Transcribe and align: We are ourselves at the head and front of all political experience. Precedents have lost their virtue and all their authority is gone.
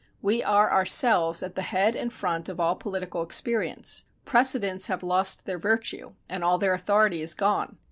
We 0.19 0.41
are 0.41 0.73
ourselves 0.73 1.43
at 1.43 1.53
the 1.53 1.61
head 1.61 1.95
and 1.95 2.11
front 2.11 2.49
of 2.49 2.59
all 2.59 2.75
political 2.75 3.21
experience. 3.21 4.05
Precedents 4.25 4.87
have 4.87 5.03
lost 5.03 5.45
their 5.45 5.59
virtue 5.59 6.13
and 6.27 6.43
all 6.43 6.57
their 6.57 6.73
authority 6.73 7.21
is 7.21 7.35
gone. 7.35 7.77